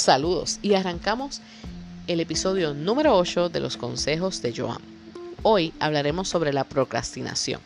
Saludos 0.00 0.60
y 0.62 0.72
arrancamos 0.72 1.42
el 2.06 2.20
episodio 2.20 2.72
número 2.72 3.18
8 3.18 3.50
de 3.50 3.60
los 3.60 3.76
consejos 3.76 4.40
de 4.40 4.54
Joan. 4.56 4.80
Hoy 5.42 5.74
hablaremos 5.78 6.26
sobre 6.26 6.54
la 6.54 6.64
procrastinación. 6.64 7.60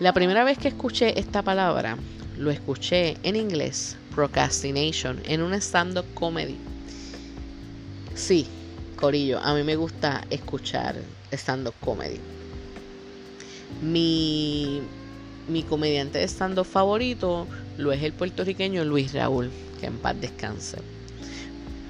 La 0.00 0.14
primera 0.14 0.42
vez 0.42 0.56
que 0.56 0.68
escuché 0.68 1.20
esta 1.20 1.42
palabra, 1.42 1.98
lo 2.38 2.50
escuché 2.50 3.18
en 3.22 3.36
inglés, 3.36 3.98
procrastination, 4.14 5.20
en 5.26 5.42
un 5.42 5.52
stand-up 5.52 6.06
comedy. 6.14 6.56
Sí, 8.14 8.46
Corillo, 8.96 9.38
a 9.38 9.54
mí 9.54 9.62
me 9.64 9.76
gusta 9.76 10.24
escuchar 10.30 10.96
stand-up 11.30 11.74
comedy. 11.80 12.20
Mi, 13.82 14.80
mi 15.46 15.62
comediante 15.62 16.20
de 16.20 16.24
stand-up 16.24 16.64
favorito 16.64 17.46
lo 17.76 17.92
es 17.92 18.02
el 18.02 18.14
puertorriqueño 18.14 18.82
Luis 18.84 19.12
Raúl, 19.12 19.50
que 19.78 19.86
en 19.86 19.98
paz 19.98 20.18
descanse. 20.18 20.78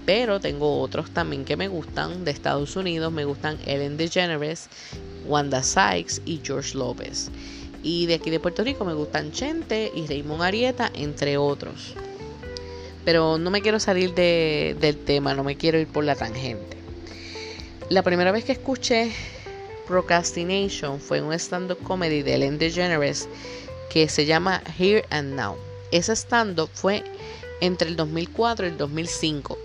Pero 0.06 0.40
tengo 0.40 0.80
otros 0.80 1.10
también 1.10 1.44
que 1.44 1.56
me 1.56 1.68
gustan 1.68 2.24
de 2.24 2.30
Estados 2.30 2.76
Unidos. 2.76 3.12
Me 3.12 3.24
gustan 3.24 3.58
Ellen 3.66 3.96
DeGeneres, 3.96 4.68
Wanda 5.26 5.62
Sykes 5.62 6.22
y 6.24 6.40
George 6.44 6.76
López. 6.76 7.30
Y 7.82 8.06
de 8.06 8.14
aquí 8.14 8.30
de 8.30 8.40
Puerto 8.40 8.64
Rico 8.64 8.84
me 8.84 8.94
gustan 8.94 9.32
Chente 9.32 9.90
y 9.94 10.06
Raymond 10.06 10.42
Arieta, 10.42 10.90
entre 10.94 11.36
otros. 11.36 11.94
Pero 13.04 13.38
no 13.38 13.50
me 13.50 13.60
quiero 13.60 13.78
salir 13.78 14.14
del 14.14 14.96
tema, 15.04 15.34
no 15.34 15.44
me 15.44 15.56
quiero 15.56 15.78
ir 15.78 15.86
por 15.86 16.04
la 16.04 16.14
tangente. 16.14 16.76
La 17.90 18.02
primera 18.02 18.32
vez 18.32 18.44
que 18.44 18.52
escuché 18.52 19.12
Procrastination 19.86 20.98
fue 20.98 21.18
en 21.18 21.24
un 21.24 21.34
stand-up 21.34 21.78
comedy 21.82 22.22
de 22.22 22.34
Ellen 22.34 22.58
DeGeneres 22.58 23.28
que 23.90 24.08
se 24.08 24.24
llama 24.24 24.62
Here 24.78 25.04
and 25.10 25.34
Now. 25.34 25.56
Ese 25.90 26.16
stand-up 26.16 26.70
fue 26.72 27.04
entre 27.60 27.88
el 27.88 27.96
2004 27.96 28.66
y 28.66 28.68
el 28.70 28.78
2005. 28.78 29.58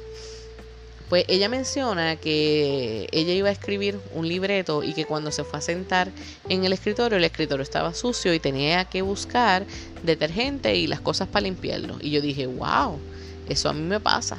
Pues 1.10 1.26
ella 1.28 1.50
menciona 1.50 2.18
que 2.18 3.08
ella 3.12 3.34
iba 3.34 3.50
a 3.50 3.52
escribir 3.52 4.00
un 4.14 4.28
libreto 4.28 4.84
y 4.84 4.94
que 4.94 5.06
cuando 5.06 5.32
se 5.32 5.44
fue 5.44 5.58
a 5.58 5.62
sentar 5.62 6.14
en 6.48 6.66
el 6.66 6.72
escritorio, 6.72 7.18
el 7.18 7.24
escritorio 7.24 7.64
estaba 7.64 7.96
sucio 7.96 8.34
y 8.34 8.40
tenía 8.40 8.86
que 8.86 9.02
buscar 9.02 9.66
detergente 10.04 10.76
y 10.76 10.86
las 10.86 11.02
cosas 11.02 11.28
para 11.28 11.44
limpiarlo. 11.46 11.98
Y 12.00 12.12
yo 12.12 12.22
dije, 12.22 12.46
wow, 12.46 13.02
eso 13.48 13.70
a 13.70 13.74
mí 13.74 13.82
me 13.82 14.00
pasa. 14.00 14.38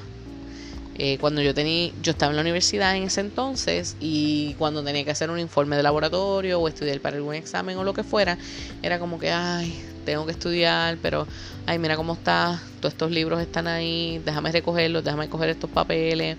Eh, 0.96 1.19
cuando 1.19 1.41
yo 1.41 1.55
tenía, 1.55 1.92
yo 2.02 2.10
estaba 2.10 2.30
en 2.30 2.36
la 2.36 2.42
universidad 2.42 2.96
en 2.96 3.05
ese 3.05 3.20
entonces 3.20 3.96
y 4.00 4.55
cuando 4.58 4.83
tenía 4.83 5.05
que 5.05 5.10
hacer 5.10 5.30
un 5.30 5.38
informe 5.38 5.77
de 5.77 5.82
laboratorio 5.82 6.60
o 6.60 6.69
estudiar 6.69 7.00
para 7.00 7.16
algún 7.16 7.34
examen 7.34 7.78
o 7.78 7.84
lo 7.84 7.94
que 7.94 8.05
fuera, 8.05 8.38
era 8.82 8.98
como 8.98 9.19
que, 9.19 9.30
ay, 9.30 9.80
tengo 10.05 10.27
que 10.27 10.32
estudiar, 10.32 10.98
pero, 11.00 11.27
ay, 11.66 11.78
mira 11.78 11.97
cómo 11.97 12.14
está, 12.14 12.62
todos 12.80 12.94
estos 12.94 13.10
libros 13.10 13.41
están 13.41 13.66
ahí, 13.69 14.20
déjame 14.24 14.52
recogerlos, 14.52 15.05
déjame 15.05 15.28
coger 15.28 15.50
estos 15.50 15.70
papeles, 15.70 16.38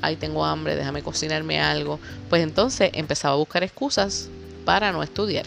ay, 0.00 0.16
tengo 0.16 0.44
hambre, 0.44 0.76
déjame 0.76 1.02
cocinarme 1.02 1.60
algo. 1.60 2.00
Pues 2.28 2.42
entonces 2.42 2.90
empezaba 2.94 3.34
a 3.34 3.38
buscar 3.38 3.62
excusas 3.62 4.30
para 4.64 4.92
no 4.92 5.02
estudiar. 5.02 5.46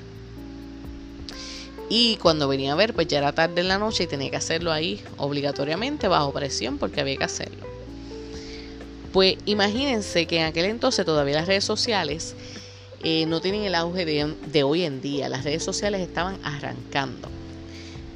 Y 1.89 2.17
cuando 2.17 2.47
venía 2.47 2.71
a 2.71 2.75
ver, 2.75 2.93
pues 2.93 3.07
ya 3.07 3.17
era 3.17 3.33
tarde 3.33 3.61
en 3.61 3.67
la 3.67 3.77
noche 3.77 4.03
y 4.03 4.07
tenía 4.07 4.29
que 4.29 4.37
hacerlo 4.37 4.71
ahí 4.71 5.01
obligatoriamente 5.17 6.07
bajo 6.07 6.31
presión 6.31 6.77
porque 6.77 7.01
había 7.01 7.17
que 7.17 7.25
hacerlo. 7.25 7.80
Pues 9.11 9.37
imagínense 9.45 10.25
que 10.25 10.39
en 10.39 10.45
aquel 10.45 10.65
entonces 10.65 11.05
todavía 11.05 11.35
las 11.35 11.47
redes 11.47 11.65
sociales 11.65 12.35
eh, 13.03 13.25
no 13.25 13.41
tienen 13.41 13.63
el 13.63 13.75
auge 13.75 14.05
de, 14.05 14.63
hoy 14.63 14.83
en 14.83 15.01
día. 15.01 15.27
Las 15.27 15.43
redes 15.43 15.63
sociales 15.63 16.01
estaban 16.01 16.37
arrancando. 16.43 17.29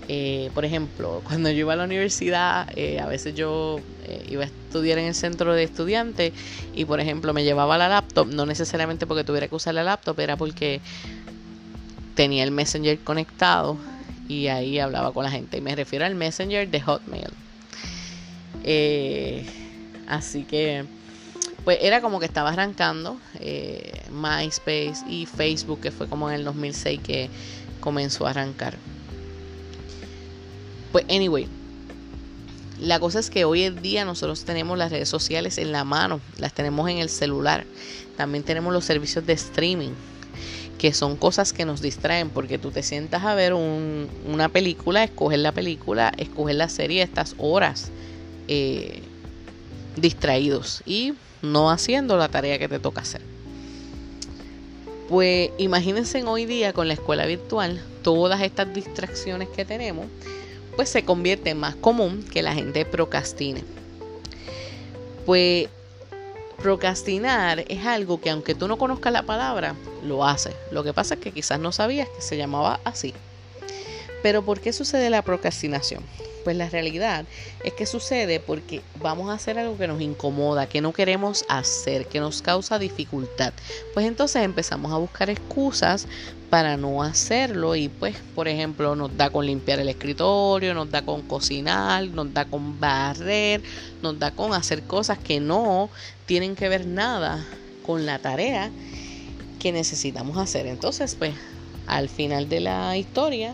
Eh, 0.08 0.52
por 0.54 0.64
ejemplo, 0.64 1.22
cuando 1.28 1.50
yo 1.50 1.60
iba 1.60 1.73
a 1.73 1.76
la 1.76 1.84
universidad, 1.84 2.70
eh, 2.78 3.00
a 3.00 3.08
veces 3.08 3.36
yo 3.36 3.80
iba 4.30 4.44
a 4.44 4.46
estudiar 4.46 5.00
en 5.00 5.06
el 5.06 5.16
centro 5.16 5.54
de 5.54 5.64
estudiantes 5.64 6.32
y, 6.76 6.86
por 6.86 7.00
ejemplo, 7.00 7.34
me 7.34 7.44
llevaba 7.44 7.78
la 7.78 7.89
laptop, 7.89 8.28
no 8.28 8.45
necesariamente 8.45 9.08
porque 9.08 9.23
tuviera 9.23 9.48
que 9.48 9.55
usar 9.55 9.73
la 9.73 9.84
laptop, 9.84 10.20
era 10.20 10.38
porque 10.38 10.80
tenía 12.14 12.44
el 12.44 12.52
Messenger 12.52 13.00
conectado 13.00 13.78
y 14.30 14.48
ahí 14.48 14.80
hablaba 14.80 15.11
con 15.11 15.23
la 15.23 15.32
gente. 15.32 15.58
Y 15.58 15.61
me 15.61 15.76
refiero 15.76 16.05
al 16.05 16.14
Messenger 16.16 16.70
de 16.70 16.82
Hotmail. 16.82 17.32
Así 20.08 20.43
que, 20.43 20.86
pues 21.64 21.80
era 21.82 22.02
como 22.02 22.20
que 22.20 22.26
estaba 22.26 22.49
arrancando 22.49 23.17
eh, 23.39 24.04
MySpace 24.11 25.04
y 25.10 25.26
Facebook, 25.26 25.82
que 25.82 25.92
fue 25.92 26.08
como 26.08 26.30
en 26.30 26.36
el 26.36 26.45
2006 26.45 26.99
que 27.02 27.30
comenzó 27.80 28.27
a 28.27 28.32
arrancar. 28.32 28.77
Pues, 30.92 31.05
anyway, 31.10 31.48
la 32.80 32.99
cosa 32.99 33.20
es 33.20 33.30
que 33.30 33.45
hoy 33.45 33.64
en 33.64 33.82
día 33.82 34.05
nosotros 34.05 34.43
tenemos 34.43 34.77
las 34.77 34.92
redes 34.92 35.08
sociales 35.08 35.58
en 35.58 35.71
la 35.71 35.83
mano, 35.83 36.20
las 36.37 36.54
tenemos 36.54 36.89
en 36.89 36.98
el 36.98 37.10
celular. 37.10 37.66
También 38.17 38.43
tenemos 38.43 38.73
los 38.73 38.86
servicios 38.86 39.26
de 39.26 39.33
streaming, 39.33 39.92
que 40.77 40.93
son 40.93 41.16
cosas 41.16 41.54
que 41.54 41.66
nos 41.66 41.82
distraen, 41.82 42.30
porque 42.30 42.58
tú 42.58 42.72
te 42.72 42.83
sientas 42.83 43.23
a 43.23 43.33
ver 43.33 43.54
una 43.54 44.49
película, 44.49 45.04
escoger 45.04 45.39
la 45.39 45.54
película, 45.54 46.11
escoger 46.17 46.55
la 46.55 46.70
serie, 46.70 47.02
estas 47.02 47.36
horas. 47.37 47.92
Eh, 48.48 49.02
distraídos 49.95 50.82
y 50.86 51.14
no 51.42 51.70
haciendo 51.70 52.17
la 52.17 52.30
tarea 52.30 52.60
que 52.60 52.67
te 52.67 52.80
toca 52.80 53.02
hacer. 53.02 53.22
Pues 55.10 55.52
imagínense 55.58 56.23
hoy 56.23 56.45
día 56.45 56.73
con 56.73 56.88
la 56.88 56.95
escuela 56.95 57.26
virtual, 57.26 57.82
todas 58.02 58.42
estas 58.42 58.73
distracciones 58.73 59.50
que 59.50 59.64
tenemos, 59.64 60.08
pues 60.76 60.89
se 60.89 61.05
convierte 61.05 61.54
más 61.54 61.76
común 61.76 62.23
que 62.23 62.42
la 62.42 62.54
gente 62.54 62.86
procrastine. 62.86 63.64
Pues 65.26 65.67
procrastinar 66.58 67.64
es 67.67 67.86
algo 67.86 68.20
que 68.20 68.32
aunque 68.32 68.55
tú 68.55 68.67
no 68.67 68.78
conozcas 68.78 69.14
la 69.14 69.23
palabra, 69.23 69.76
lo 70.04 70.26
haces. 70.26 70.55
Lo 70.72 70.84
que 70.84 70.94
pasa 70.94 71.16
es 71.16 71.20
que 71.20 71.32
quizás 71.32 71.60
no 71.60 71.72
sabías 71.72 72.10
que 72.10 72.22
se 72.22 72.38
llamaba 72.38 72.80
así. 72.84 73.14
Pero 74.25 74.43
¿por 74.43 74.59
qué 74.59 74.73
sucede 74.73 75.11
la 75.11 75.21
procrastinación? 75.21 76.03
Pues 76.43 76.58
la 76.58 76.67
realidad 76.67 77.25
es 77.63 77.73
que 77.73 77.86
sucede 77.86 78.39
porque 78.39 78.81
vamos 78.99 79.30
a 79.30 79.33
hacer 79.33 79.59
algo 79.59 79.77
que 79.77 79.87
nos 79.87 80.02
incomoda, 80.02 80.67
que 80.67 80.81
no 80.81 80.93
queremos 80.93 81.45
hacer, 81.47 82.08
que 82.08 82.19
nos 82.19 82.41
causa 82.41 82.80
dificultad. 82.80 83.53
Pues 83.93 84.08
entonces 84.08 84.41
empezamos 84.41 84.91
a 84.91 84.97
buscar 84.97 85.30
excusas 85.30 86.08
para 86.49 86.75
no 86.75 87.03
hacerlo 87.03 87.75
y 87.75 87.87
pues 87.87 88.15
por 88.33 88.47
ejemplo 88.47 88.95
nos 88.95 89.15
da 89.15 89.30
con 89.30 89.45
limpiar 89.45 89.80
el 89.80 89.89
escritorio, 89.89 90.73
nos 90.73 90.89
da 90.89 91.03
con 91.03 91.21
cocinar, 91.21 92.07
nos 92.07 92.33
da 92.33 92.45
con 92.45 92.80
barrer, 92.80 93.61
nos 94.02 94.17
da 94.17 94.31
con 94.31 94.55
hacer 94.55 94.81
cosas 94.86 95.19
que 95.19 95.39
no 95.39 95.92
tienen 96.25 96.55
que 96.55 96.67
ver 96.67 96.87
nada 96.87 97.45
con 97.86 98.07
la 98.07 98.17
tarea 98.17 98.71
que 99.59 99.71
necesitamos 99.71 100.39
hacer. 100.39 100.65
Entonces 100.65 101.13
pues 101.13 101.36
al 101.86 102.09
final 102.09 102.49
de 102.49 102.61
la 102.61 102.97
historia 102.97 103.53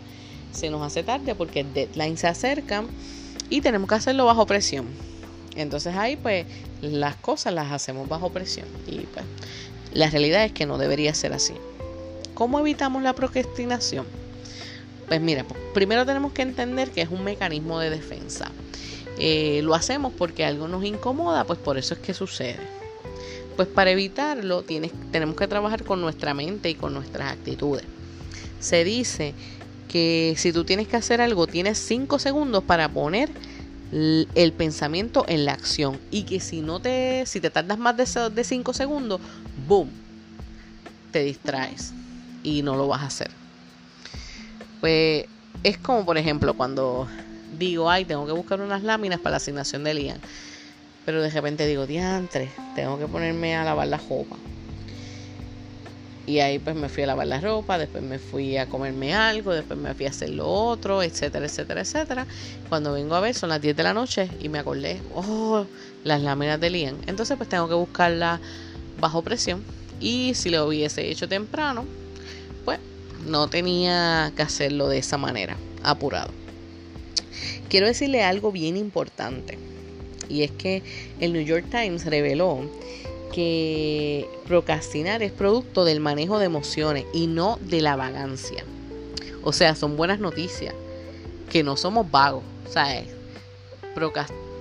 se 0.51 0.69
nos 0.69 0.81
hace 0.81 1.03
tarde 1.03 1.35
porque 1.35 1.61
el 1.61 1.73
deadline 1.73 2.17
se 2.17 2.27
acerca 2.27 2.83
y 3.49 3.61
tenemos 3.61 3.87
que 3.89 3.95
hacerlo 3.95 4.25
bajo 4.25 4.45
presión. 4.45 4.87
Entonces 5.55 5.95
ahí 5.95 6.15
pues 6.15 6.45
las 6.81 7.15
cosas 7.15 7.53
las 7.53 7.71
hacemos 7.71 8.07
bajo 8.07 8.31
presión 8.31 8.67
y 8.87 8.99
pues 8.99 9.25
la 9.93 10.09
realidad 10.09 10.45
es 10.45 10.53
que 10.53 10.65
no 10.65 10.77
debería 10.77 11.13
ser 11.13 11.33
así. 11.33 11.53
¿Cómo 12.33 12.59
evitamos 12.59 13.03
la 13.03 13.13
procrastinación? 13.13 14.05
Pues 15.07 15.19
mira, 15.19 15.43
pues, 15.43 15.59
primero 15.73 16.05
tenemos 16.05 16.31
que 16.31 16.41
entender 16.41 16.91
que 16.91 17.01
es 17.01 17.09
un 17.09 17.23
mecanismo 17.23 17.79
de 17.79 17.89
defensa. 17.89 18.49
Eh, 19.19 19.59
lo 19.63 19.75
hacemos 19.75 20.13
porque 20.17 20.45
algo 20.45 20.69
nos 20.69 20.85
incomoda, 20.85 21.43
pues 21.43 21.59
por 21.59 21.77
eso 21.77 21.93
es 21.93 21.99
que 21.99 22.13
sucede. 22.13 22.59
Pues 23.57 23.67
para 23.67 23.91
evitarlo 23.91 24.63
tienes, 24.63 24.91
tenemos 25.11 25.35
que 25.35 25.47
trabajar 25.47 25.83
con 25.83 25.99
nuestra 25.99 26.33
mente 26.33 26.69
y 26.69 26.75
con 26.75 26.93
nuestras 26.93 27.33
actitudes. 27.33 27.83
Se 28.61 28.85
dice 28.85 29.33
que 29.91 30.35
si 30.37 30.53
tú 30.53 30.63
tienes 30.63 30.87
que 30.87 30.95
hacer 30.95 31.19
algo, 31.19 31.47
tienes 31.47 31.77
5 31.77 32.17
segundos 32.17 32.63
para 32.63 32.87
poner 32.87 33.29
el 33.91 34.53
pensamiento 34.55 35.25
en 35.27 35.43
la 35.43 35.51
acción 35.51 35.99
y 36.11 36.23
que 36.23 36.39
si 36.39 36.61
no 36.61 36.79
te 36.79 37.25
si 37.25 37.41
te 37.41 37.49
tardas 37.49 37.77
más 37.77 37.97
de 37.97 38.43
5 38.43 38.73
segundos, 38.73 39.19
boom, 39.67 39.89
te 41.11 41.23
distraes 41.23 41.91
y 42.41 42.61
no 42.61 42.77
lo 42.77 42.87
vas 42.87 43.01
a 43.01 43.07
hacer. 43.07 43.31
Pues 44.79 45.25
es 45.63 45.77
como 45.77 46.05
por 46.05 46.17
ejemplo 46.17 46.53
cuando 46.53 47.07
digo, 47.59 47.89
ay, 47.89 48.05
tengo 48.05 48.25
que 48.25 48.31
buscar 48.31 48.61
unas 48.61 48.83
láminas 48.83 49.19
para 49.19 49.31
la 49.31 49.37
asignación 49.37 49.83
de 49.83 49.93
Lian. 49.93 50.19
Pero 51.05 51.21
de 51.21 51.29
repente 51.29 51.67
digo, 51.67 51.85
diantre, 51.85 52.49
tengo 52.75 52.97
que 52.97 53.07
ponerme 53.07 53.57
a 53.57 53.65
lavar 53.65 53.87
la 53.87 53.97
ropa. 53.97 54.37
Y 56.27 56.39
ahí 56.39 56.59
pues 56.59 56.75
me 56.75 56.87
fui 56.87 57.03
a 57.03 57.07
lavar 57.07 57.27
la 57.27 57.41
ropa, 57.41 57.77
después 57.77 58.03
me 58.03 58.19
fui 58.19 58.57
a 58.57 58.67
comerme 58.69 59.13
algo, 59.13 59.53
después 59.53 59.77
me 59.79 59.93
fui 59.95 60.05
a 60.05 60.09
hacer 60.09 60.29
lo 60.29 60.47
otro, 60.47 61.01
etcétera, 61.03 61.45
etcétera, 61.45 61.81
etcétera. 61.81 62.27
Cuando 62.69 62.93
vengo 62.93 63.15
a 63.15 63.19
ver 63.21 63.33
son 63.33 63.49
las 63.49 63.61
10 63.61 63.75
de 63.75 63.83
la 63.83 63.93
noche 63.93 64.29
y 64.39 64.47
me 64.49 64.59
acordé, 64.59 65.01
oh, 65.15 65.65
las 66.03 66.21
láminas 66.21 66.59
de 66.59 66.69
Lian. 66.69 66.97
Entonces 67.07 67.37
pues 67.37 67.49
tengo 67.49 67.67
que 67.67 67.73
buscarla 67.73 68.39
bajo 68.99 69.23
presión. 69.23 69.63
Y 69.99 70.33
si 70.35 70.49
lo 70.49 70.67
hubiese 70.67 71.09
hecho 71.09 71.27
temprano, 71.27 71.85
pues 72.65 72.79
no 73.27 73.47
tenía 73.49 74.31
que 74.35 74.41
hacerlo 74.43 74.87
de 74.89 74.99
esa 74.99 75.17
manera, 75.17 75.57
apurado. 75.83 76.31
Quiero 77.69 77.87
decirle 77.87 78.23
algo 78.23 78.51
bien 78.51 78.77
importante. 78.77 79.57
y 80.29 80.43
es 80.43 80.51
que 80.51 80.83
el 81.19 81.33
New 81.33 81.43
York 81.43 81.65
Times 81.69 82.05
reveló 82.05 82.69
que 83.31 84.29
procrastinar 84.47 85.23
es 85.23 85.31
producto 85.31 85.85
del 85.85 85.99
manejo 85.99 86.39
de 86.39 86.45
emociones 86.45 87.05
y 87.13 87.27
no 87.27 87.57
de 87.61 87.81
la 87.81 87.95
vagancia. 87.95 88.63
O 89.43 89.53
sea, 89.53 89.75
son 89.75 89.97
buenas 89.97 90.19
noticias, 90.19 90.75
que 91.49 91.63
no 91.63 91.77
somos 91.77 92.09
vagos, 92.09 92.43
¿sabes? 92.69 93.07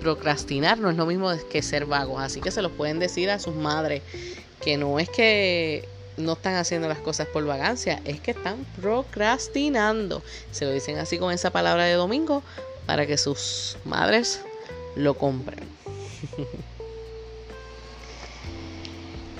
Procrastinar 0.00 0.78
no 0.78 0.90
es 0.90 0.96
lo 0.96 1.06
mismo 1.06 1.30
que 1.50 1.62
ser 1.62 1.86
vagos, 1.86 2.22
así 2.22 2.40
que 2.40 2.50
se 2.50 2.62
los 2.62 2.72
pueden 2.72 2.98
decir 2.98 3.30
a 3.30 3.38
sus 3.38 3.54
madres 3.54 4.02
que 4.62 4.76
no 4.76 4.98
es 4.98 5.08
que 5.08 5.88
no 6.16 6.32
están 6.32 6.54
haciendo 6.54 6.88
las 6.88 6.98
cosas 6.98 7.26
por 7.28 7.44
vagancia, 7.44 8.00
es 8.04 8.20
que 8.20 8.32
están 8.32 8.64
procrastinando. 8.80 10.22
Se 10.50 10.64
lo 10.64 10.72
dicen 10.72 10.98
así 10.98 11.18
con 11.18 11.32
esa 11.32 11.50
palabra 11.50 11.84
de 11.84 11.94
domingo 11.94 12.42
para 12.86 13.06
que 13.06 13.16
sus 13.16 13.76
madres 13.84 14.40
lo 14.96 15.14
compren. 15.14 15.68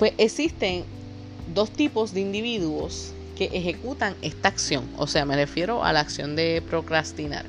pues 0.01 0.13
existen 0.17 0.83
dos 1.53 1.69
tipos 1.69 2.11
de 2.11 2.21
individuos 2.21 3.11
que 3.37 3.51
ejecutan 3.53 4.15
esta 4.23 4.47
acción, 4.47 4.89
o 4.97 5.05
sea, 5.05 5.25
me 5.25 5.35
refiero 5.35 5.83
a 5.83 5.93
la 5.93 5.99
acción 5.99 6.35
de 6.35 6.63
procrastinar. 6.67 7.45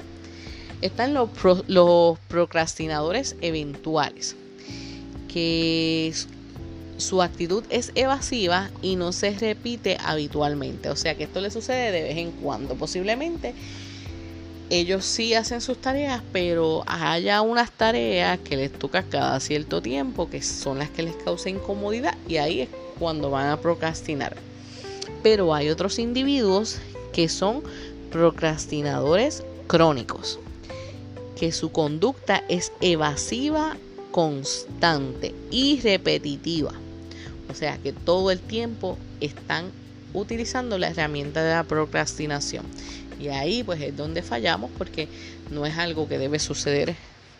Están 0.82 1.14
los, 1.14 1.31
los 1.66 2.19
procrastinadores 2.28 3.37
eventuales, 3.40 4.37
que 5.32 6.12
su 6.99 7.22
actitud 7.22 7.64
es 7.70 7.90
evasiva 7.94 8.70
y 8.82 8.96
no 8.96 9.12
se 9.12 9.31
repite 9.31 9.96
habitualmente. 10.04 10.90
O 10.90 10.96
sea 10.96 11.16
que 11.16 11.25
esto 11.25 11.40
le 11.40 11.50
sucede 11.50 11.90
de 11.90 12.02
vez 12.02 12.19
en 12.19 12.32
cuando. 12.32 12.75
Posiblemente 12.75 13.54
ellos 14.72 15.04
sí 15.04 15.34
hacen 15.34 15.60
sus 15.60 15.78
tareas, 15.78 16.22
pero 16.32 16.82
haya 16.86 17.42
unas 17.42 17.70
tareas 17.70 18.38
que 18.38 18.56
les 18.56 18.72
toca 18.72 19.02
cada 19.02 19.38
cierto 19.38 19.82
tiempo, 19.82 20.30
que 20.30 20.40
son 20.40 20.78
las 20.78 20.88
que 20.88 21.02
les 21.02 21.14
causa 21.14 21.50
incomodidad 21.50 22.16
y 22.26 22.38
ahí 22.38 22.62
es 22.62 22.70
cuando 22.98 23.28
van 23.28 23.50
a 23.50 23.60
procrastinar. 23.60 24.34
Pero 25.22 25.52
hay 25.52 25.69
otros 25.69 25.98
individuos 25.98 26.78
que 27.12 27.28
son 27.28 27.62
procrastinadores 28.10 29.44
crónicos, 29.66 30.40
que 31.38 31.52
su 31.52 31.70
conducta 31.70 32.42
es 32.48 32.72
evasiva 32.80 33.76
constante 34.10 35.34
y 35.50 35.82
repetitiva. 35.82 36.72
O 37.50 37.54
sea 37.54 37.76
que 37.76 37.92
todo 37.92 38.30
el 38.30 38.40
tiempo 38.40 38.96
están 39.20 39.70
utilizando 40.14 40.79
la 40.79 40.88
herramienta 40.88 41.43
de 41.43 41.55
la 41.55 41.64
procrastinación. 41.64 42.64
Y 43.20 43.29
ahí 43.29 43.62
pues 43.62 43.81
es 43.81 43.97
donde 43.97 44.23
fallamos 44.23 44.70
porque 44.76 45.09
no 45.50 45.67
es 45.67 45.79
algo 45.79 46.09
que 46.09 46.19
debe 46.19 46.38
suceder 46.38 46.94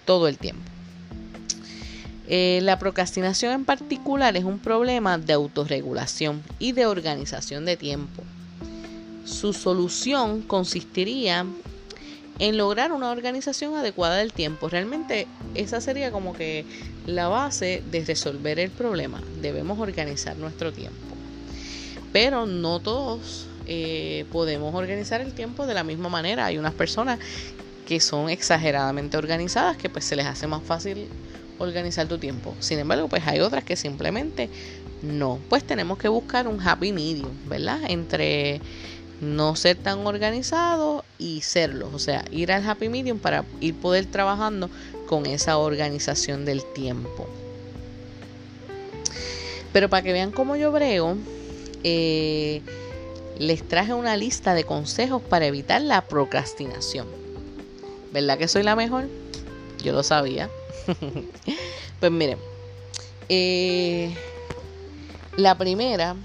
todo 0.05 0.29
el 0.29 0.39
tiempo. 0.39 0.63
Eh, 2.29 2.61
la 2.63 2.79
procrastinación 2.79 3.53
en 3.53 3.65
particular 3.65 4.37
es 4.37 4.45
un 4.45 4.59
problema 4.59 5.19
de 5.19 5.33
autorregulación 5.33 6.43
y 6.59 6.73
de 6.73 6.87
organización 6.87 7.65
de 7.65 7.77
tiempo. 7.77 8.23
Su 9.25 9.53
solución 9.53 10.43
consistiría 10.43 11.45
en 12.39 12.57
lograr 12.57 12.93
una 12.93 13.11
organización 13.11 13.77
adecuada 13.77 14.17
del 14.17 14.33
tiempo. 14.33 14.69
Realmente 14.69 15.27
esa 15.55 15.81
sería 15.81 16.11
como 16.11 16.33
que 16.33 16.65
la 17.07 17.29
base 17.29 17.83
de 17.91 18.05
resolver 18.05 18.59
el 18.59 18.71
problema. 18.71 19.21
Debemos 19.41 19.79
organizar 19.79 20.37
nuestro 20.37 20.73
tiempo. 20.73 20.99
Pero 22.12 22.47
no 22.47 22.81
todos 22.81 23.47
eh, 23.67 24.26
podemos 24.31 24.75
organizar 24.75 25.20
el 25.20 25.32
tiempo 25.32 25.67
de 25.67 25.75
la 25.75 25.85
misma 25.85 26.09
manera. 26.09 26.47
Hay 26.47 26.59
unas 26.59 26.75
personas 26.75 27.19
que 27.87 28.00
son 28.00 28.29
exageradamente 28.29 29.17
organizadas 29.17 29.76
que 29.76 29.88
pues 29.88 30.05
se 30.05 30.17
les 30.17 30.26
hace 30.26 30.47
más 30.47 30.62
fácil 30.62 31.09
organizar 31.59 32.06
tu 32.09 32.19
tiempo. 32.19 32.55
Sin 32.61 32.79
embargo, 32.79 33.09
pues 33.09 33.26
hay 33.26 33.41
otras 33.41 33.64
que 33.64 33.76
simplemente 33.76 34.50
no. 35.03 35.38
Pues 35.49 35.64
tenemos 35.64 35.99
que 35.99 36.09
buscar 36.09 36.49
un 36.49 36.61
happy 36.61 36.93
medium, 36.93 37.32
¿verdad? 37.47 37.81
Entre 37.88 38.61
no 39.20 39.55
ser 39.55 39.76
tan 39.76 40.06
organizado 40.06 41.05
y 41.19 41.43
serlo. 41.43 41.91
O 41.93 41.99
sea, 41.99 42.25
ir 42.31 42.53
al 42.53 42.69
happy 42.69 42.88
medium 42.88 43.19
para 43.19 43.44
ir 43.61 43.75
poder 43.75 44.06
trabajando 44.06 44.69
con 45.06 45.26
esa 45.26 45.59
organización 45.59 46.44
del 46.44 46.62
tiempo. 46.73 47.29
Pero 49.73 49.88
para 49.88 50.03
que 50.03 50.12
vean 50.12 50.32
cómo 50.32 50.56
yo 50.56 50.70
brego, 50.70 51.17
eh, 51.84 52.62
les 53.38 53.67
traje 53.67 53.94
una 53.94 54.17
lista 54.17 54.55
de 54.55 54.64
consejos 54.64 55.23
para 55.23 55.46
evitar 55.46 55.81
la 55.81 56.02
procrastinación. 56.06 57.06
¿Verdad 58.12 58.38
que 58.38 58.49
soy 58.49 58.62
la 58.62 58.76
mejor? 58.76 59.08
Yo 59.82 59.93
lo 59.93 60.02
sabía. 60.02 60.50
pues 62.00 62.12
miren, 62.12 62.38
eh, 63.29 64.14
la 65.37 65.56
primera 65.56 66.17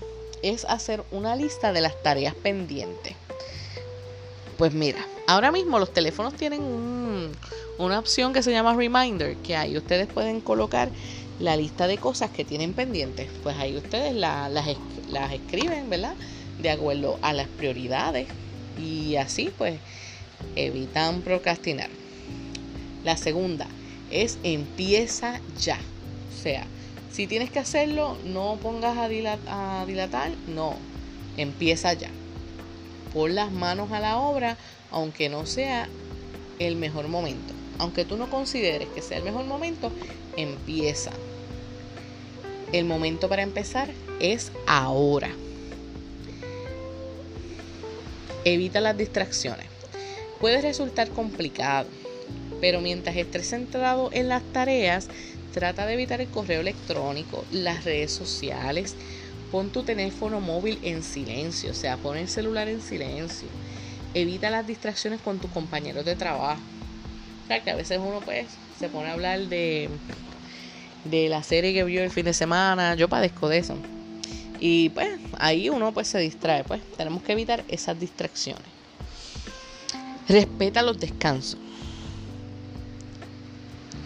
es 0.42 0.65
hacer 0.65 1.04
una 1.12 1.36
lista 1.36 1.74
de 1.74 1.81
las 1.81 2.01
tareas 2.03 2.36
pendientes. 2.36 3.15
Pues 4.57 4.74
mira, 4.74 5.00
ahora 5.27 5.51
mismo 5.51 5.80
los 5.80 5.94
teléfonos 5.94 6.33
tienen 6.33 6.62
una 7.77 8.00
opción 8.00 8.33
que 8.33 8.44
se 8.44 8.51
llama 8.51 8.75
Reminder, 8.75 9.36
que 9.38 9.56
ahí 9.56 9.77
ustedes 9.77 10.07
pueden 10.07 10.42
colocar 10.42 10.89
la 11.39 11.56
lista 11.56 11.88
de 11.88 11.98
cosas 11.98 12.31
que 12.31 12.45
tienen 12.45 12.74
pendientes. 12.74 13.30
Pues 13.44 13.57
ahí 13.57 13.78
ustedes 13.78 14.13
las, 14.16 14.68
escriben, 15.31 15.89
¿verdad? 15.89 16.16
De 16.62 16.69
acuerdo 16.69 17.19
a 17.22 17.34
las 17.34 17.48
prioridades. 17.48 18.28
Y 18.78 19.16
así 19.16 19.51
pues 19.57 19.80
evitan 20.56 21.22
procrastinar. 21.22 21.89
La 23.04 23.18
segunda 23.18 23.68
es 24.12 24.38
empieza 24.44 25.39
ya. 25.60 25.80
O 26.30 26.42
sea, 26.42 26.66
si 27.12 27.28
tienes 27.28 27.50
que 27.50 27.60
hacerlo, 27.60 28.18
no 28.25 28.57
pongas 28.62 28.98
a, 28.98 29.07
dilatar, 29.07 30.31
no, 30.48 30.75
empieza 31.36 31.94
ya. 31.94 32.10
Pon 33.13 33.36
las 33.36 33.51
manos 33.51 33.92
a 33.92 34.00
la 34.00 34.18
obra, 34.18 34.57
aunque 34.92 35.30
no 35.30 35.45
sea 35.45 35.88
el 36.60 36.75
mejor 36.75 37.07
momento. 37.07 37.56
Aunque 37.79 38.06
tú 38.06 38.18
no 38.18 38.29
consideres 38.29 38.89
que 38.89 39.01
sea 39.01 39.18
el 39.18 39.24
mejor 39.24 39.45
momento, 39.45 39.91
empieza. 40.35 41.12
El 42.74 42.85
momento 42.85 43.29
para 43.29 43.44
empezar 43.44 43.94
es 44.19 44.51
ahora. 44.65 45.29
Evita 48.45 48.81
las 48.81 48.97
distracciones. 48.97 49.68
Puede 50.39 50.62
resultar 50.62 51.09
complicado, 51.09 51.89
pero 52.62 52.81
mientras 52.81 53.15
estés 53.15 53.50
centrado 53.50 54.10
en 54.13 54.29
las 54.29 54.43
tareas, 54.51 55.10
Trata 55.57 55.88
de 55.88 55.93
evitar 55.93 56.22
el 56.22 56.27
correo 56.27 56.62
electrónico, 56.62 57.48
las 57.50 57.84
redes 57.84 58.12
sociales. 58.12 58.96
Pon 59.50 59.72
tu 59.72 59.81
teléfono 59.81 60.39
móvil 60.39 60.77
en 60.84 61.01
silencio, 61.01 61.72
o 61.72 61.74
sea, 61.74 61.98
pon 61.98 62.15
el 62.15 62.27
celular 62.27 62.67
en 62.67 62.79
silencio. 62.79 63.50
Evita 64.13 64.51
las 64.51 64.67
distracciones 64.67 65.19
con 65.19 65.39
tus 65.39 65.50
compañeros 65.50 66.05
de 66.05 66.15
trabajo. 66.15 66.62
Que 67.48 67.72
a 67.72 67.75
veces 67.75 68.00
uno 68.01 68.20
pues 68.22 68.48
se 68.80 68.89
pone 68.89 69.10
a 69.10 69.13
hablar 69.13 69.39
de, 69.48 69.89
de 71.06 71.30
la 71.30 71.44
serie 71.44 71.74
que 71.74 71.84
vio 71.84 72.04
el 72.04 72.12
fin 72.12 72.25
de 72.25 72.34
semana. 72.34 72.96
Yo 72.96 73.08
padezco 73.08 73.48
de 73.48 73.60
eso. 73.60 73.75
Y 74.60 74.89
pues 74.89 75.10
ahí 75.38 75.70
uno 75.70 75.94
pues 75.94 76.08
se 76.08 76.20
distrae. 76.20 76.63
Pues 76.63 76.82
tenemos 76.98 77.24
que 77.24 77.32
evitar 77.32 77.63
esas 77.68 78.00
distracciones. 78.00 78.66
Respeta 80.27 80.82
los 80.82 81.00
descansos. 81.00 81.60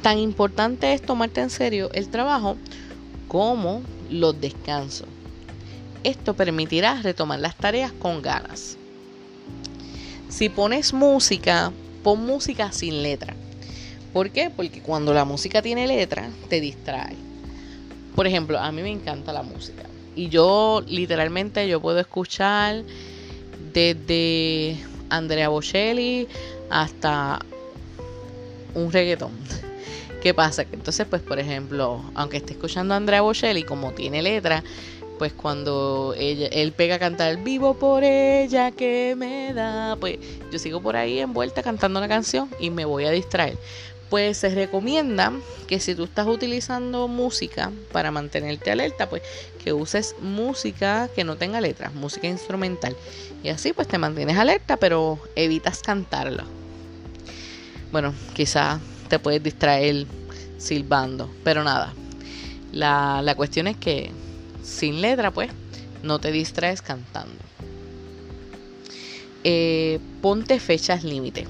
Tan 0.01 0.17
importante 0.17 0.93
es 0.93 1.01
tomarte 1.01 1.41
en 1.41 1.49
serio 1.49 1.89
el 1.93 2.09
trabajo 2.09 2.57
como 3.27 3.81
los 4.09 4.39
descansos. 4.39 5.07
Esto 6.03 6.35
permitirá 6.35 7.01
retomar 7.01 7.39
las 7.39 7.55
tareas 7.55 7.91
con 7.91 8.21
ganas. 8.21 8.77
Si 10.29 10.49
pones 10.49 10.93
música, 10.93 11.71
pon 12.03 12.25
música 12.25 12.71
sin 12.71 13.03
letra. 13.03 13.35
¿Por 14.13 14.31
qué? 14.31 14.49
Porque 14.49 14.81
cuando 14.81 15.13
la 15.13 15.25
música 15.25 15.61
tiene 15.61 15.87
letra, 15.87 16.29
te 16.49 16.59
distrae. 16.59 17.15
Por 18.15 18.27
ejemplo, 18.27 18.59
a 18.59 18.71
mí 18.71 18.81
me 18.81 18.91
encanta 18.91 19.31
la 19.31 19.41
música. 19.41 19.83
Y 20.15 20.29
yo 20.29 20.83
literalmente 20.87 21.67
yo 21.67 21.81
puedo 21.81 21.99
escuchar 21.99 22.83
desde 23.73 24.77
Andrea 25.09 25.49
Bocelli 25.49 26.27
hasta 26.69 27.39
un 28.73 28.91
reggaetón. 28.91 29.31
¿Qué 30.21 30.33
pasa? 30.33 30.65
Entonces, 30.71 31.07
pues, 31.09 31.21
por 31.21 31.39
ejemplo, 31.39 32.03
aunque 32.13 32.37
esté 32.37 32.53
escuchando 32.53 32.93
a 32.93 32.97
Andrea 32.97 33.21
Bocelli, 33.21 33.63
como 33.63 33.91
tiene 33.93 34.21
letra, 34.21 34.63
pues 35.21 35.33
cuando 35.33 36.15
él 36.17 36.73
pega 36.75 36.95
a 36.95 36.97
cantar 36.97 37.43
vivo 37.43 37.75
por 37.75 38.03
ella 38.03 38.71
que 38.71 39.13
me 39.15 39.53
da, 39.53 39.95
pues 39.99 40.17
yo 40.51 40.57
sigo 40.57 40.81
por 40.81 40.95
ahí 40.95 41.19
envuelta 41.19 41.61
cantando 41.61 41.99
la 41.99 42.07
canción 42.07 42.49
y 42.59 42.71
me 42.71 42.85
voy 42.85 43.05
a 43.05 43.11
distraer. 43.11 43.55
Pues 44.09 44.37
se 44.37 44.49
recomienda 44.49 45.31
que 45.67 45.79
si 45.79 45.93
tú 45.93 46.05
estás 46.05 46.25
utilizando 46.25 47.07
música 47.07 47.71
para 47.91 48.09
mantenerte 48.09 48.71
alerta, 48.71 49.09
pues 49.09 49.21
que 49.63 49.73
uses 49.73 50.15
música 50.21 51.07
que 51.15 51.23
no 51.23 51.35
tenga 51.35 51.61
letras, 51.61 51.93
música 51.93 52.25
instrumental. 52.25 52.95
Y 53.43 53.49
así 53.49 53.73
pues 53.73 53.87
te 53.87 53.99
mantienes 53.99 54.39
alerta, 54.39 54.75
pero 54.77 55.19
evitas 55.35 55.83
cantarla. 55.83 56.45
Bueno, 57.91 58.11
quizás 58.33 58.81
te 59.07 59.19
puedes 59.19 59.43
distraer 59.43 60.07
silbando. 60.57 61.29
Pero 61.43 61.63
nada, 61.63 61.93
la, 62.71 63.21
la 63.21 63.35
cuestión 63.35 63.67
es 63.67 63.77
que 63.77 64.09
sin 64.71 65.01
letra, 65.01 65.31
pues, 65.31 65.51
no 66.01 66.19
te 66.19 66.31
distraes 66.31 66.81
cantando. 66.81 67.43
Eh, 69.43 69.99
ponte 70.21 70.59
fechas 70.59 71.03
límite. 71.03 71.47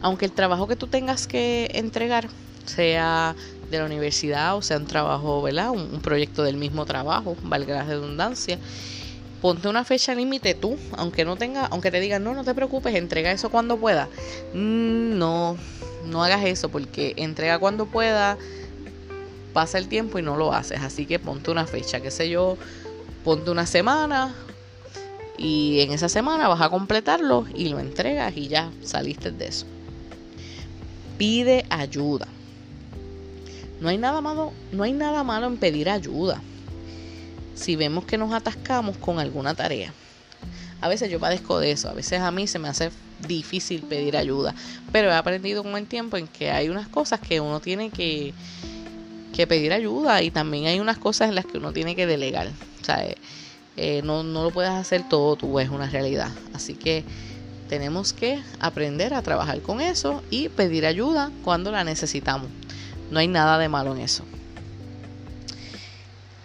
Aunque 0.00 0.26
el 0.26 0.32
trabajo 0.32 0.66
que 0.66 0.76
tú 0.76 0.86
tengas 0.86 1.26
que 1.26 1.70
entregar 1.74 2.28
sea 2.66 3.34
de 3.70 3.78
la 3.78 3.84
universidad 3.86 4.56
o 4.56 4.62
sea 4.62 4.76
un 4.76 4.86
trabajo, 4.86 5.42
¿verdad? 5.42 5.70
Un, 5.70 6.00
proyecto 6.00 6.42
del 6.42 6.56
mismo 6.56 6.84
trabajo, 6.84 7.36
valga 7.42 7.74
la 7.76 7.84
redundancia. 7.84 8.58
Ponte 9.40 9.68
una 9.68 9.84
fecha 9.84 10.14
límite 10.14 10.54
tú, 10.54 10.78
aunque 10.96 11.24
no 11.24 11.36
tenga, 11.36 11.66
aunque 11.66 11.90
te 11.90 12.00
digan, 12.00 12.24
no, 12.24 12.34
no 12.34 12.44
te 12.44 12.54
preocupes, 12.54 12.94
entrega 12.94 13.32
eso 13.32 13.50
cuando 13.50 13.78
pueda. 13.78 14.08
Mm, 14.54 15.18
no, 15.18 15.56
no 16.06 16.24
hagas 16.24 16.44
eso, 16.44 16.70
porque 16.70 17.14
entrega 17.16 17.58
cuando 17.58 17.86
pueda, 17.86 18.38
pasa 19.54 19.78
el 19.78 19.88
tiempo 19.88 20.18
y 20.18 20.22
no 20.22 20.36
lo 20.36 20.52
haces. 20.52 20.80
Así 20.80 21.06
que 21.06 21.18
ponte 21.18 21.50
una 21.50 21.66
fecha, 21.66 22.00
qué 22.00 22.10
sé 22.10 22.28
yo, 22.28 22.58
ponte 23.24 23.50
una 23.50 23.64
semana 23.64 24.34
y 25.38 25.80
en 25.80 25.92
esa 25.92 26.10
semana 26.10 26.48
vas 26.48 26.60
a 26.60 26.68
completarlo 26.68 27.46
y 27.54 27.70
lo 27.70 27.80
entregas 27.80 28.36
y 28.36 28.48
ya 28.48 28.70
saliste 28.82 29.30
de 29.30 29.46
eso. 29.46 29.64
Pide 31.16 31.64
ayuda. 31.70 32.28
No 33.80 33.88
hay 33.88 33.96
nada 33.98 34.20
malo, 34.20 34.52
no 34.72 34.82
hay 34.82 34.92
nada 34.92 35.24
malo 35.24 35.46
en 35.46 35.56
pedir 35.56 35.88
ayuda. 35.88 36.42
Si 37.54 37.76
vemos 37.76 38.04
que 38.04 38.18
nos 38.18 38.32
atascamos 38.32 38.96
con 38.98 39.18
alguna 39.18 39.54
tarea. 39.54 39.92
A 40.80 40.88
veces 40.88 41.10
yo 41.10 41.18
padezco 41.18 41.60
de 41.60 41.70
eso, 41.70 41.88
a 41.88 41.94
veces 41.94 42.20
a 42.20 42.30
mí 42.30 42.46
se 42.46 42.58
me 42.58 42.68
hace 42.68 42.90
difícil 43.26 43.82
pedir 43.82 44.16
ayuda, 44.16 44.54
pero 44.92 45.08
he 45.08 45.14
aprendido 45.14 45.62
con 45.62 45.76
el 45.76 45.86
tiempo 45.86 46.16
en 46.16 46.26
que 46.26 46.50
hay 46.50 46.68
unas 46.68 46.88
cosas 46.88 47.20
que 47.20 47.40
uno 47.40 47.60
tiene 47.60 47.90
que, 47.90 48.34
que 49.34 49.48
pedir 49.48 49.72
ayuda 49.72 50.22
y 50.22 50.30
también 50.30 50.66
hay 50.66 50.78
unas 50.78 50.96
cosas 50.96 51.28
en 51.28 51.34
las 51.34 51.44
que 51.44 51.58
uno 51.58 51.72
tiene 51.72 51.96
que 51.96 52.06
delegar. 52.06 52.48
O 52.80 52.84
sea, 52.84 53.04
eh, 53.76 54.00
no, 54.04 54.22
no 54.22 54.44
lo 54.44 54.52
puedes 54.52 54.70
hacer 54.70 55.02
todo 55.08 55.34
tú, 55.34 55.58
es 55.58 55.68
una 55.70 55.90
realidad. 55.90 56.30
Así 56.52 56.74
que 56.74 57.02
tenemos 57.68 58.12
que 58.12 58.38
aprender 58.60 59.12
a 59.12 59.22
trabajar 59.22 59.60
con 59.60 59.80
eso 59.80 60.22
y 60.30 60.48
pedir 60.50 60.86
ayuda 60.86 61.32
cuando 61.42 61.72
la 61.72 61.82
necesitamos. 61.82 62.48
No 63.10 63.18
hay 63.18 63.26
nada 63.26 63.58
de 63.58 63.68
malo 63.68 63.94
en 63.96 64.02
eso. 64.02 64.24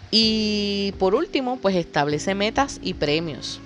Y 0.09 0.95
por 0.97 1.13
último, 1.13 1.57
pues 1.57 1.75
establece 1.75 2.33
metas 2.33 2.79
y 2.81 2.95
premios. 2.95 3.59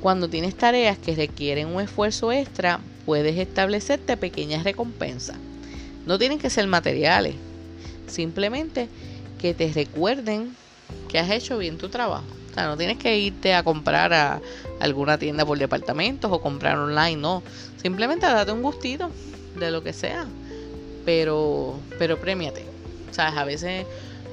Cuando 0.00 0.30
tienes 0.30 0.56
tareas 0.56 0.96
que 0.96 1.14
requieren 1.14 1.68
un 1.68 1.82
esfuerzo 1.82 2.32
extra, 2.32 2.80
puedes 3.04 3.36
establecerte 3.36 4.16
pequeñas 4.16 4.64
recompensas. 4.64 5.36
No 6.06 6.18
tienen 6.18 6.38
que 6.38 6.48
ser 6.48 6.66
materiales, 6.68 7.34
simplemente 8.16 8.88
que 9.38 9.54
te 9.54 9.70
recuerden 9.72 10.56
que 11.08 11.18
has 11.18 11.30
hecho 11.30 11.58
bien 11.58 11.78
tu 11.78 11.88
trabajo. 11.88 12.24
O 12.50 12.54
sea, 12.54 12.66
no 12.66 12.76
tienes 12.76 12.96
que 12.96 13.18
irte 13.18 13.54
a 13.54 13.62
comprar 13.62 14.12
a 14.14 14.40
alguna 14.80 15.18
tienda 15.18 15.44
por 15.44 15.58
departamentos 15.58 16.32
o 16.32 16.40
comprar 16.40 16.78
online, 16.78 17.16
no. 17.16 17.42
Simplemente 17.76 18.26
date 18.26 18.50
un 18.50 18.62
gustito 18.62 19.10
de 19.56 19.70
lo 19.70 19.82
que 19.82 19.92
sea. 19.92 20.26
Pero, 21.04 21.78
pero 21.98 22.18
premiate. 22.18 22.64
¿Sabes? 23.12 23.36
A 23.36 23.44
veces 23.44 23.86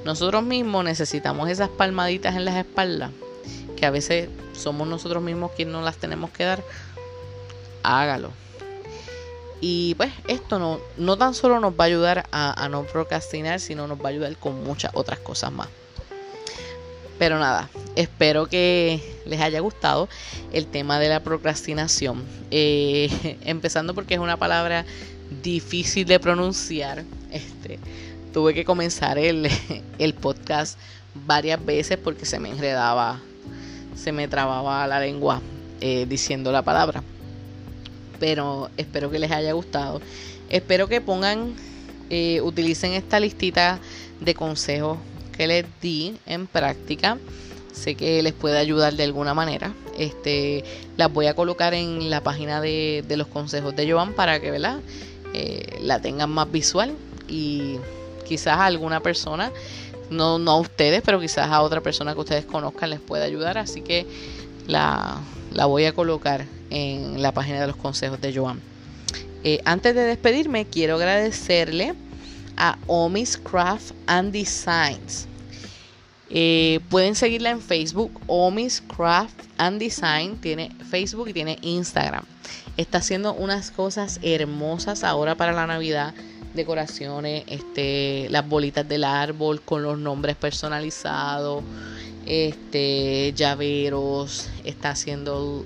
nosotros 0.04 0.42
mismos 0.42 0.84
necesitamos 0.84 1.50
esas 1.50 1.68
palmaditas 1.68 2.34
en 2.34 2.46
las 2.46 2.56
espaldas. 2.56 3.10
Que 3.76 3.86
a 3.86 3.90
veces 3.90 4.30
somos 4.54 4.88
nosotros 4.88 5.22
mismos 5.22 5.52
quienes 5.54 5.74
nos 5.74 5.84
las 5.84 5.96
tenemos 5.96 6.30
que 6.30 6.44
dar. 6.44 6.64
Hágalo. 7.82 8.30
Y 9.60 9.94
pues 9.94 10.12
esto 10.28 10.58
no, 10.58 10.78
no 10.96 11.16
tan 11.16 11.34
solo 11.34 11.60
nos 11.60 11.72
va 11.72 11.84
a 11.84 11.86
ayudar 11.86 12.26
a 12.30 12.68
no 12.68 12.84
procrastinar, 12.84 13.60
sino 13.60 13.86
nos 13.86 13.98
va 13.98 14.06
a 14.06 14.08
ayudar 14.08 14.36
con 14.36 14.62
muchas 14.64 14.90
otras 14.94 15.18
cosas 15.20 15.52
más. 15.52 15.68
Pero 17.18 17.38
nada, 17.38 17.68
espero 17.94 18.46
que 18.46 19.00
les 19.24 19.40
haya 19.40 19.60
gustado 19.60 20.08
el 20.52 20.66
tema 20.66 20.98
de 20.98 21.08
la 21.08 21.20
procrastinación. 21.20 22.24
Eh, 22.50 23.38
empezando 23.44 23.94
porque 23.94 24.14
es 24.14 24.20
una 24.20 24.36
palabra 24.36 24.84
difícil 25.42 26.06
de 26.06 26.18
pronunciar. 26.18 27.04
Este, 27.30 27.78
tuve 28.32 28.54
que 28.54 28.64
comenzar 28.64 29.18
el, 29.18 29.48
el 29.98 30.14
podcast 30.14 30.78
varias 31.14 31.64
veces 31.64 31.98
porque 31.98 32.26
se 32.26 32.40
me 32.40 32.50
enredaba, 32.50 33.20
se 33.94 34.10
me 34.10 34.26
trababa 34.26 34.86
la 34.88 34.98
lengua 34.98 35.40
eh, 35.80 36.06
diciendo 36.08 36.50
la 36.50 36.62
palabra. 36.62 37.02
Pero 38.24 38.70
espero 38.78 39.10
que 39.10 39.18
les 39.18 39.30
haya 39.30 39.52
gustado. 39.52 40.00
Espero 40.48 40.88
que 40.88 41.02
pongan, 41.02 41.54
eh, 42.08 42.40
utilicen 42.40 42.92
esta 42.92 43.20
listita 43.20 43.80
de 44.18 44.34
consejos 44.34 44.96
que 45.36 45.46
les 45.46 45.66
di 45.82 46.16
en 46.24 46.46
práctica. 46.46 47.18
Sé 47.74 47.96
que 47.96 48.22
les 48.22 48.32
puede 48.32 48.56
ayudar 48.56 48.94
de 48.94 49.02
alguna 49.02 49.34
manera. 49.34 49.74
Este, 49.98 50.64
las 50.96 51.12
voy 51.12 51.26
a 51.26 51.34
colocar 51.34 51.74
en 51.74 52.08
la 52.08 52.22
página 52.22 52.62
de, 52.62 53.04
los 53.10 53.26
consejos 53.26 53.76
de 53.76 53.92
Joan 53.92 54.14
para 54.14 54.40
que 54.40 54.50
¿verdad? 54.50 54.80
Eh, 55.34 55.80
la 55.82 56.00
tengan 56.00 56.30
más 56.30 56.50
visual 56.50 56.94
y 57.28 57.76
quizás 58.26 58.56
a 58.56 58.64
alguna 58.64 59.00
persona, 59.00 59.52
no, 60.08 60.38
no 60.38 60.52
a 60.52 60.60
ustedes, 60.60 61.02
pero 61.04 61.20
quizás 61.20 61.50
a 61.50 61.60
otra 61.60 61.82
persona 61.82 62.14
que 62.14 62.20
ustedes 62.20 62.46
conozcan 62.46 62.88
les 62.88 63.00
pueda 63.00 63.24
ayudar. 63.24 63.58
Así 63.58 63.82
que 63.82 64.06
la, 64.66 65.20
voy 65.66 65.84
a 65.84 65.92
colocar 65.92 66.44
en 66.70 67.22
la 67.22 67.32
página 67.32 67.60
de 67.60 67.66
los 67.66 67.76
consejos 67.76 68.20
de 68.20 68.34
Joan. 68.34 68.60
Eh, 69.42 69.60
antes 69.64 69.94
de 69.94 70.02
despedirme, 70.02 70.64
quiero 70.66 70.96
agradecerle 70.96 71.94
a 72.56 72.78
Omis 72.86 73.36
Craft 73.36 73.92
and 74.06 74.32
Designs. 74.32 75.26
Eh, 76.30 76.80
pueden 76.88 77.14
seguirla 77.14 77.50
en 77.50 77.60
Facebook, 77.60 78.10
Omis 78.26 78.82
Craft 78.96 79.42
and 79.58 79.78
Design. 79.78 80.36
Tiene 80.40 80.70
Facebook 80.90 81.28
y 81.28 81.32
tiene 81.32 81.58
Instagram. 81.62 82.24
Está 82.76 82.98
haciendo 82.98 83.34
unas 83.34 83.70
cosas 83.70 84.18
hermosas 84.22 85.04
ahora 85.04 85.34
para 85.36 85.52
la 85.52 85.66
Navidad. 85.66 86.14
Decoraciones, 86.54 87.44
este, 87.48 88.28
las 88.30 88.48
bolitas 88.48 88.88
del 88.88 89.04
árbol 89.04 89.60
con 89.60 89.82
los 89.82 89.98
nombres 89.98 90.36
personalizados, 90.36 91.62
este, 92.26 93.32
llaveros. 93.34 94.48
Está 94.64 94.90
haciendo 94.90 95.64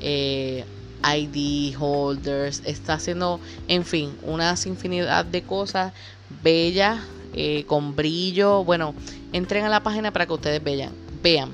eh, 0.00 0.64
ID 1.02 1.76
holders. 1.78 2.62
Está 2.64 2.94
haciendo, 2.94 3.40
en 3.68 3.84
fin, 3.84 4.16
unas 4.22 4.66
infinidad 4.66 5.24
de 5.24 5.42
cosas 5.42 5.92
bella, 6.42 7.02
eh, 7.34 7.64
con 7.66 7.94
brillo. 7.96 8.64
Bueno, 8.64 8.94
entren 9.32 9.64
a 9.64 9.68
la 9.68 9.82
página 9.82 10.12
para 10.12 10.26
que 10.26 10.32
ustedes 10.32 10.62
vean. 10.62 10.92
vean. 11.22 11.52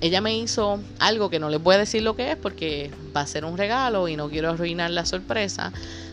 Ella 0.00 0.22
me 0.22 0.34
hizo 0.36 0.80
algo 0.98 1.28
que 1.28 1.38
no 1.38 1.50
les 1.50 1.62
voy 1.62 1.74
a 1.74 1.78
decir 1.78 2.02
lo 2.02 2.16
que 2.16 2.30
es 2.32 2.36
porque 2.36 2.90
va 3.14 3.20
a 3.20 3.26
ser 3.26 3.44
un 3.44 3.58
regalo 3.58 4.08
y 4.08 4.16
no 4.16 4.30
quiero 4.30 4.50
arruinar 4.50 4.90
la 4.90 5.04
sorpresa. 5.04 5.72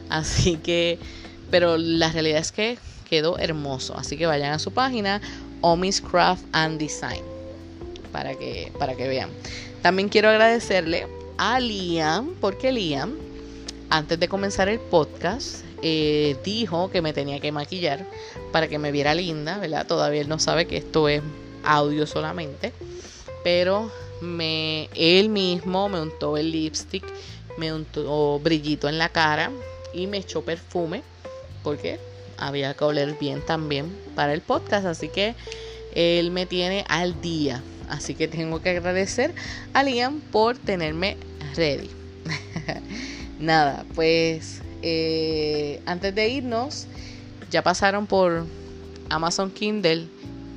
Así 0.10 0.58
que, 0.58 1.00
pero 1.50 1.78
la 1.78 2.12
realidad 2.12 2.40
es 2.40 2.52
que 2.52 2.78
quedó 3.10 3.38
hermoso. 3.38 3.98
Así 3.98 4.18
que 4.18 4.26
vayan 4.26 4.52
a 4.52 4.60
su 4.60 4.72
página, 4.72 5.22
Omis 5.62 6.02
Craft 6.02 6.44
and 6.52 6.80
Design, 6.80 7.24
para 8.18 8.34
que, 8.34 8.72
para 8.80 8.96
que 8.96 9.08
vean. 9.08 9.30
También 9.84 10.10
quiero 10.10 10.30
agradecerle 10.30 11.06
a 11.38 11.60
Liam, 11.60 12.34
porque 12.42 12.72
Liam, 12.72 13.16
antes 13.92 14.20
de 14.20 14.28
comenzar 14.28 14.70
el 14.70 14.80
podcast, 14.80 15.64
eh, 15.84 16.36
dijo 16.44 16.90
que 16.90 17.04
me 17.04 17.14
tenía 17.14 17.40
que 17.40 17.52
maquillar 17.52 18.04
para 18.52 18.68
que 18.68 18.80
me 18.80 18.92
viera 18.92 19.14
linda, 19.14 19.60
¿verdad? 19.60 19.86
Todavía 19.86 20.22
él 20.22 20.30
no 20.30 20.40
sabe 20.40 20.66
que 20.66 20.78
esto 20.78 21.08
es 21.08 21.22
audio 21.64 22.08
solamente, 22.08 22.74
pero 23.44 23.92
me, 24.20 24.90
él 24.96 25.30
mismo 25.30 25.88
me 25.88 26.02
untó 26.02 26.38
el 26.38 26.52
lipstick, 26.52 27.06
me 27.60 27.72
untó 27.72 28.40
brillito 28.40 28.90
en 28.90 28.98
la 28.98 29.10
cara 29.10 29.52
y 29.94 30.08
me 30.08 30.18
echó 30.18 30.42
perfume, 30.42 31.04
porque 31.62 32.00
había 32.40 32.74
que 32.74 32.84
oler 32.84 33.16
bien 33.20 33.46
también 33.46 33.96
para 34.16 34.34
el 34.34 34.42
podcast, 34.42 34.88
así 34.88 35.08
que 35.08 35.36
él 35.94 36.32
me 36.32 36.48
tiene 36.48 36.84
al 36.88 37.22
día. 37.22 37.62
Así 37.88 38.16
que 38.16 38.28
tengo 38.28 38.62
que 38.62 38.70
agradecer 38.72 39.34
a 39.74 39.84
Liam 39.84 40.20
por 40.20 40.58
tenerme 40.58 41.18
ready. 41.56 41.90
Nada, 43.40 43.86
pues 43.96 44.62
eh, 44.82 45.82
antes 45.86 46.14
de 46.14 46.30
irnos, 46.30 46.88
ya 47.50 47.64
pasaron 47.64 48.08
por 48.08 48.46
Amazon 49.10 49.52
Kindle 49.52 50.08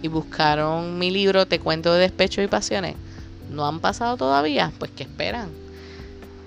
y 0.02 0.08
buscaron 0.08 0.98
mi 0.98 1.10
libro 1.10 1.46
Te 1.46 1.58
cuento 1.58 1.92
de 1.92 2.00
despecho 2.00 2.42
y 2.42 2.46
pasiones. 2.46 2.96
¿No 3.50 3.66
han 3.66 3.80
pasado 3.80 4.16
todavía? 4.16 4.72
Pues 4.78 4.90
que 4.90 5.02
esperan. 5.02 5.50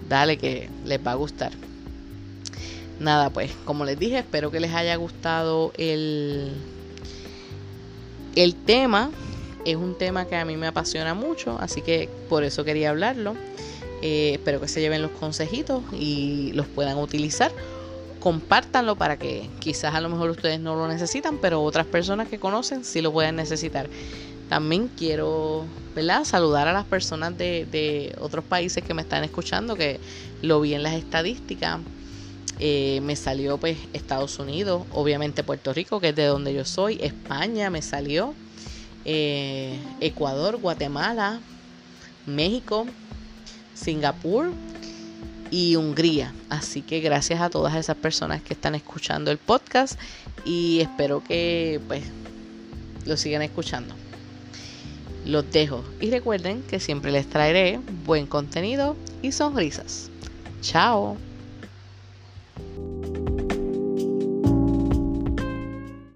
Dale 0.10 0.38
que 0.38 0.70
les 0.86 1.06
va 1.06 1.12
a 1.12 1.16
gustar. 1.16 1.52
Nada, 3.00 3.30
pues 3.30 3.52
como 3.66 3.86
les 3.86 4.00
dije, 4.00 4.20
espero 4.20 4.52
que 4.52 4.60
les 4.60 4.74
haya 4.74 4.96
gustado 4.96 5.74
el, 5.78 6.54
el 8.36 8.56
tema. 8.56 9.12
Es 9.66 9.76
un 9.76 9.98
tema 9.98 10.26
que 10.26 10.36
a 10.36 10.46
mí 10.46 10.58
me 10.58 10.68
apasiona 10.68 11.14
mucho, 11.14 11.58
así 11.60 11.82
que 11.82 12.10
por 12.30 12.44
eso 12.44 12.64
quería 12.64 12.90
hablarlo. 12.90 13.36
Eh, 14.02 14.32
espero 14.34 14.60
que 14.60 14.68
se 14.68 14.82
lleven 14.82 15.02
los 15.02 15.12
consejitos 15.12 15.82
y 15.94 16.52
los 16.54 16.68
puedan 16.68 16.98
utilizar 16.98 17.52
compártanlo 18.24 18.96
para 18.96 19.20
que 19.20 19.50
quizás 19.60 19.94
a 19.94 20.00
lo 20.00 20.08
mejor 20.08 20.30
ustedes 20.30 20.58
no 20.58 20.76
lo 20.78 20.88
necesitan, 20.88 21.40
pero 21.40 21.62
otras 21.62 21.86
personas 21.86 22.30
que 22.30 22.40
conocen 22.40 22.86
sí 22.86 23.02
lo 23.02 23.12
pueden 23.12 23.36
necesitar. 23.36 23.90
También 24.48 24.88
quiero 24.88 25.66
¿verdad? 25.94 26.24
saludar 26.24 26.70
a 26.70 26.74
las 26.74 26.86
personas 26.86 27.38
de, 27.38 27.68
de 27.70 28.16
otros 28.22 28.46
países 28.46 28.82
que 28.82 28.94
me 28.94 29.02
están 29.02 29.26
escuchando, 29.26 29.76
que 29.76 30.00
lo 30.42 30.62
vi 30.62 30.74
en 30.74 30.84
las 30.84 30.94
estadísticas. 30.94 31.80
Eh, 32.60 33.02
me 33.04 33.18
salió 33.18 33.58
pues 33.58 33.78
Estados 33.92 34.40
Unidos, 34.40 34.84
obviamente 34.94 35.44
Puerto 35.44 35.74
Rico, 35.74 36.00
que 36.00 36.10
es 36.10 36.16
de 36.16 36.26
donde 36.26 36.54
yo 36.54 36.64
soy, 36.64 37.00
España 37.02 37.70
me 37.70 37.82
salió, 37.82 38.34
eh, 39.06 39.80
Ecuador, 40.00 40.58
Guatemala, 40.58 41.40
México, 42.26 42.86
Singapur 43.74 44.52
y 45.52 45.76
Hungría. 45.76 46.34
Así 46.50 46.82
que 46.82 47.00
gracias 47.00 47.42
a 47.42 47.50
todas 47.50 47.76
esas 47.76 47.98
personas 47.98 48.42
que 48.42 48.54
están 48.54 48.76
escuchando 48.76 49.32
el 49.32 49.38
podcast 49.38 50.00
y 50.46 50.80
espero 50.80 51.24
que 51.24 51.80
pues 51.88 52.04
lo 53.06 53.18
sigan 53.18 53.42
escuchando. 53.42 53.96
Los 55.26 55.50
dejo 55.52 55.84
y 56.02 56.10
recuerden 56.10 56.64
que 56.64 56.80
siempre 56.80 57.12
les 57.12 57.30
traeré 57.30 57.80
buen 58.06 58.26
contenido 58.28 58.96
y 59.22 59.32
sonrisas. 59.32 60.10
Chao. 60.62 61.18